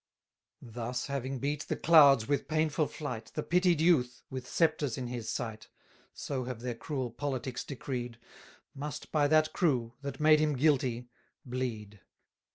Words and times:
Thus 0.63 1.05
having 1.05 1.37
beat 1.37 1.67
the 1.67 1.75
clouds 1.75 2.27
with 2.27 2.47
painful 2.47 2.87
flight, 2.87 3.31
The 3.35 3.43
pitied 3.43 3.79
youth, 3.79 4.23
with 4.31 4.47
sceptres 4.47 4.97
in 4.97 5.05
his 5.05 5.29
sight 5.29 5.67
(So 6.11 6.45
have 6.45 6.61
their 6.61 6.73
cruel 6.73 7.11
politics 7.11 7.63
decreed), 7.63 8.17
Must 8.73 9.11
by 9.11 9.27
that 9.27 9.53
crew, 9.53 9.93
that 10.01 10.19
made 10.19 10.39
him 10.39 10.53
guilty, 10.57 11.11
bleed! 11.45 11.99